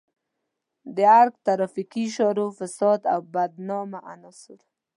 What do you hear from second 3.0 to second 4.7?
او بدنامه عناصر.